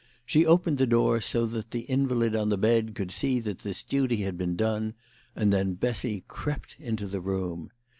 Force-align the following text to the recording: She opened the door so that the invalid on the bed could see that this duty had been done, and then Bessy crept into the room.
She 0.25 0.47
opened 0.47 0.79
the 0.79 0.87
door 0.87 1.21
so 1.21 1.45
that 1.45 1.69
the 1.69 1.81
invalid 1.81 2.35
on 2.35 2.49
the 2.49 2.57
bed 2.57 2.95
could 2.95 3.11
see 3.11 3.39
that 3.41 3.59
this 3.59 3.83
duty 3.83 4.23
had 4.23 4.35
been 4.35 4.55
done, 4.55 4.95
and 5.35 5.53
then 5.53 5.75
Bessy 5.75 6.23
crept 6.27 6.75
into 6.79 7.05
the 7.05 7.21
room. 7.21 7.69